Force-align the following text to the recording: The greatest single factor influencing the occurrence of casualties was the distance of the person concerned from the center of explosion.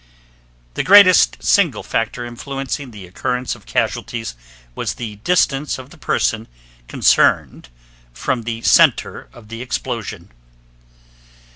The 0.73 0.81
greatest 0.83 1.43
single 1.43 1.83
factor 1.83 2.25
influencing 2.25 2.89
the 2.89 3.05
occurrence 3.05 3.53
of 3.53 3.67
casualties 3.67 4.33
was 4.73 4.95
the 4.95 5.17
distance 5.17 5.77
of 5.77 5.91
the 5.91 5.97
person 5.99 6.47
concerned 6.87 7.69
from 8.11 8.41
the 8.41 8.63
center 8.63 9.29
of 9.31 9.53
explosion. 9.53 10.31